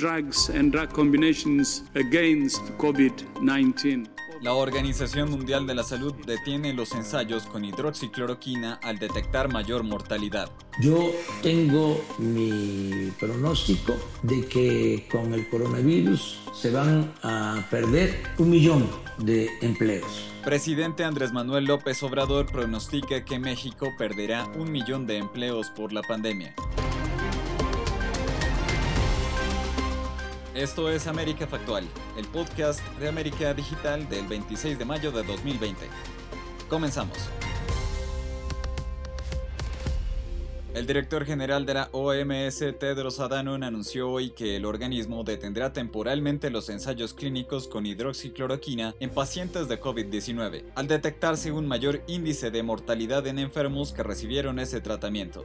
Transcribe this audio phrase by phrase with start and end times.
[0.00, 4.08] drugs and drug combinations against COVID-19.
[4.40, 10.50] La Organización Mundial de la Salud detiene los ensayos con hidroxicloroquina al detectar mayor mortalidad.
[10.80, 18.88] Yo tengo mi pronóstico de que con el coronavirus se van a perder un millón
[19.18, 20.30] de empleos.
[20.42, 26.00] Presidente Andrés Manuel López Obrador pronostica que México perderá un millón de empleos por la
[26.00, 26.54] pandemia.
[30.60, 31.88] Esto es América Factual,
[32.18, 35.86] el podcast de América Digital del 26 de mayo de 2020.
[36.68, 37.16] Comenzamos.
[40.74, 46.50] El director general de la OMS, Tedros Adhanom, anunció hoy que el organismo detendrá temporalmente
[46.50, 52.62] los ensayos clínicos con hidroxicloroquina en pacientes de COVID-19, al detectarse un mayor índice de
[52.62, 55.42] mortalidad en enfermos que recibieron ese tratamiento.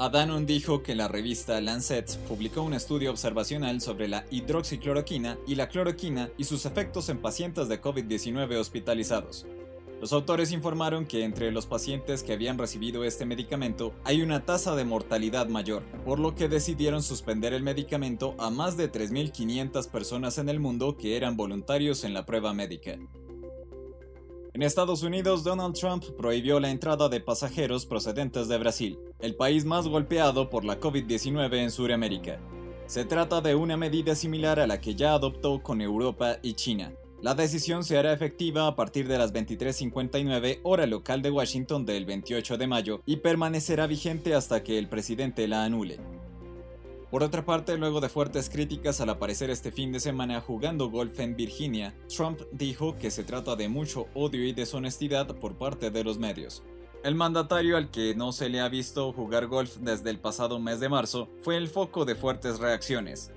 [0.00, 5.68] Adanon dijo que la revista Lancet publicó un estudio observacional sobre la hidroxicloroquina y la
[5.68, 9.44] cloroquina y sus efectos en pacientes de COVID-19 hospitalizados.
[10.00, 14.74] Los autores informaron que entre los pacientes que habían recibido este medicamento hay una tasa
[14.74, 20.38] de mortalidad mayor, por lo que decidieron suspender el medicamento a más de 3.500 personas
[20.38, 22.96] en el mundo que eran voluntarios en la prueba médica.
[24.52, 29.64] En Estados Unidos, Donald Trump prohibió la entrada de pasajeros procedentes de Brasil, el país
[29.64, 32.40] más golpeado por la COVID-19 en Sudamérica.
[32.86, 36.92] Se trata de una medida similar a la que ya adoptó con Europa y China.
[37.22, 42.04] La decisión se hará efectiva a partir de las 23:59 hora local de Washington del
[42.04, 46.00] 28 de mayo y permanecerá vigente hasta que el presidente la anule.
[47.10, 51.18] Por otra parte, luego de fuertes críticas al aparecer este fin de semana jugando golf
[51.18, 56.04] en Virginia, Trump dijo que se trata de mucho odio y deshonestidad por parte de
[56.04, 56.62] los medios.
[57.02, 60.78] El mandatario al que no se le ha visto jugar golf desde el pasado mes
[60.78, 63.32] de marzo fue el foco de fuertes reacciones.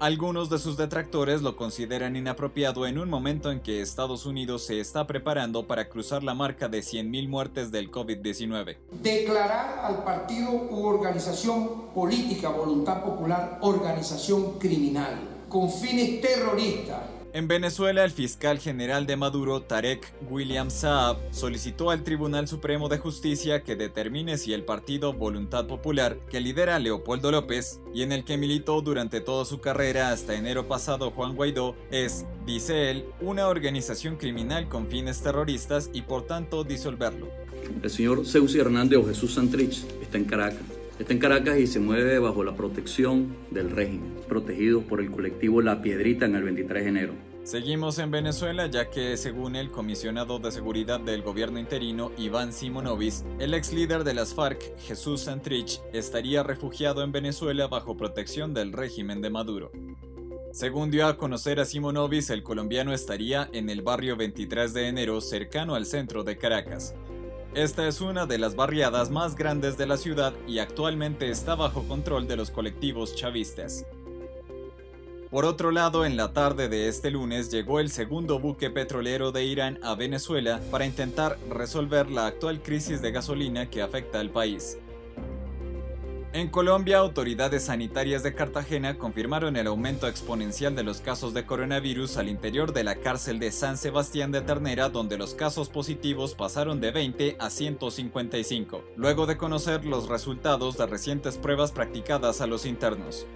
[0.00, 4.78] Algunos de sus detractores lo consideran inapropiado en un momento en que Estados Unidos se
[4.78, 8.76] está preparando para cruzar la marca de 100.000 muertes del COVID-19.
[9.02, 15.18] Declarar al partido u organización política Voluntad Popular organización criminal
[15.48, 22.02] con fines terroristas en Venezuela, el fiscal general de Maduro, Tarek William Saab, solicitó al
[22.02, 27.80] Tribunal Supremo de Justicia que determine si el partido Voluntad Popular, que lidera Leopoldo López
[27.92, 32.24] y en el que militó durante toda su carrera hasta enero pasado Juan Guaidó, es,
[32.46, 37.28] dice él, una organización criminal con fines terroristas y por tanto disolverlo.
[37.82, 41.78] El señor Zeus Hernández o Jesús Santrich está en Caracas Está en Caracas y se
[41.78, 46.82] mueve bajo la protección del régimen, protegido por el colectivo La Piedrita en el 23
[46.82, 47.12] de enero.
[47.44, 53.24] Seguimos en Venezuela ya que según el comisionado de seguridad del gobierno interino Iván Simonovis,
[53.38, 58.72] el ex líder de las FARC, Jesús Santrich, estaría refugiado en Venezuela bajo protección del
[58.72, 59.70] régimen de Maduro.
[60.52, 65.20] Según dio a conocer a Simonovis, el colombiano estaría en el barrio 23 de enero
[65.20, 66.94] cercano al centro de Caracas.
[67.54, 71.88] Esta es una de las barriadas más grandes de la ciudad y actualmente está bajo
[71.88, 73.86] control de los colectivos chavistas.
[75.30, 79.44] Por otro lado, en la tarde de este lunes llegó el segundo buque petrolero de
[79.44, 84.78] Irán a Venezuela para intentar resolver la actual crisis de gasolina que afecta al país.
[86.34, 92.18] En Colombia, autoridades sanitarias de Cartagena confirmaron el aumento exponencial de los casos de coronavirus
[92.18, 96.82] al interior de la cárcel de San Sebastián de Ternera, donde los casos positivos pasaron
[96.82, 102.66] de 20 a 155, luego de conocer los resultados de recientes pruebas practicadas a los
[102.66, 103.26] internos.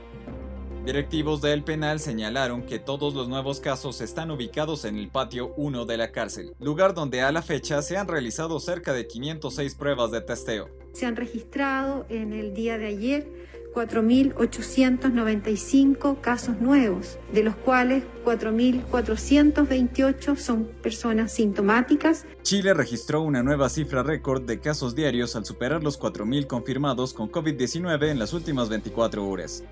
[0.84, 5.86] Directivos del penal señalaron que todos los nuevos casos están ubicados en el patio 1
[5.86, 10.10] de la cárcel, lugar donde a la fecha se han realizado cerca de 506 pruebas
[10.10, 10.70] de testeo.
[10.92, 13.28] Se han registrado en el día de ayer
[13.74, 22.26] 4.895 casos nuevos, de los cuales 4.428 son personas sintomáticas.
[22.42, 27.30] Chile registró una nueva cifra récord de casos diarios al superar los 4.000 confirmados con
[27.30, 29.62] COVID-19 en las últimas 24 horas.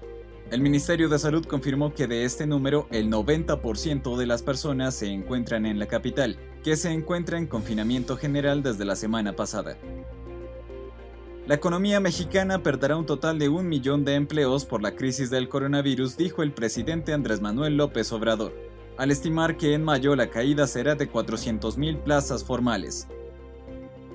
[0.51, 5.07] El Ministerio de Salud confirmó que de este número el 90% de las personas se
[5.07, 9.79] encuentran en la capital, que se encuentra en confinamiento general desde la semana pasada.
[11.47, 15.49] La economía mexicana perderá un total de un millón de empleos por la crisis del
[15.49, 18.53] coronavirus, dijo el presidente Andrés Manuel López Obrador,
[18.99, 23.07] al estimar que en mayo la caída será de 400.000 plazas formales,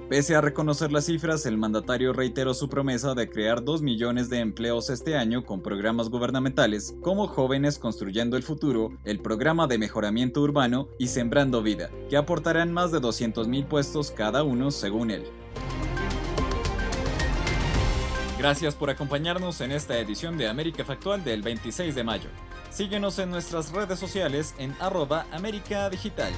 [0.10, 4.38] Pese a reconocer las cifras, el mandatario reiteró su promesa de crear 2 millones de
[4.38, 10.42] empleos este año con programas gubernamentales como Jóvenes Construyendo el Futuro, el Programa de Mejoramiento
[10.42, 15.24] Urbano y Sembrando Vida, que aportarán más de 200.000 puestos cada uno según él.
[18.38, 22.30] Gracias por acompañarnos en esta edición de América Factual del 26 de mayo.
[22.70, 26.32] Síguenos en nuestras redes sociales en arroba América Digital.